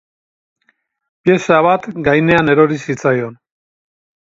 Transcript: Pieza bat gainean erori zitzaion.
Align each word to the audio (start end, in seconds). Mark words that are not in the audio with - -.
Pieza 1.25 1.61
bat 1.67 1.87
gainean 2.11 2.53
erori 2.57 2.83
zitzaion. 2.91 3.41